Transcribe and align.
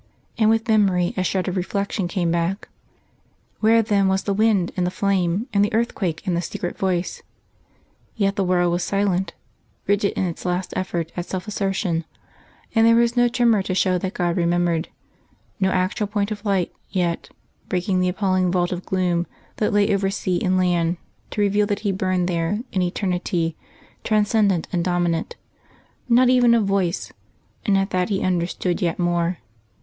And 0.39 0.49
with 0.49 0.67
memory 0.67 1.13
a 1.15 1.23
shred 1.23 1.47
of 1.47 1.55
reflection 1.55 2.07
came 2.07 2.31
back. 2.31 2.69
Where 3.59 3.83
then 3.83 4.07
was 4.07 4.23
the 4.23 4.33
wind, 4.33 4.71
and 4.75 4.83
the 4.83 4.89
flame, 4.89 5.47
and 5.53 5.63
the 5.63 5.71
earthquake, 5.75 6.25
and 6.25 6.35
the 6.35 6.41
secret 6.41 6.75
voice? 6.75 7.21
Yet 8.15 8.35
the 8.35 8.43
world 8.43 8.71
was 8.71 8.81
silent, 8.81 9.35
rigid 9.85 10.13
in 10.17 10.23
its 10.23 10.43
last 10.43 10.73
effort 10.75 11.11
at 11.15 11.27
self 11.27 11.47
assertion: 11.47 12.05
there 12.73 12.95
was 12.95 13.15
no 13.15 13.27
tremor 13.27 13.61
to 13.61 13.75
show 13.75 13.99
that 13.99 14.15
God 14.15 14.37
remembered; 14.37 14.87
no 15.59 15.69
actual 15.69 16.07
point 16.07 16.31
of 16.31 16.43
light, 16.45 16.71
yet, 16.89 17.29
breaking 17.69 17.99
the 17.99 18.09
appalling 18.09 18.51
vault 18.51 18.71
of 18.71 18.83
gloom 18.87 19.27
that 19.57 19.71
lay 19.71 19.93
over 19.93 20.09
sea 20.09 20.41
and 20.41 20.57
land 20.57 20.97
to 21.29 21.41
reveal 21.41 21.67
that 21.67 21.81
He 21.81 21.91
burned 21.91 22.27
there 22.27 22.61
in 22.71 22.81
eternity, 22.81 23.55
transcendent 24.03 24.67
and 24.73 24.83
dominant; 24.83 25.35
not 26.09 26.27
even 26.27 26.55
a 26.55 26.59
voice; 26.59 27.11
and 27.67 27.77
at 27.77 27.91
that 27.91 28.09
he 28.09 28.23
understood 28.23 28.81
yet 28.81 28.97
more. 28.97 29.37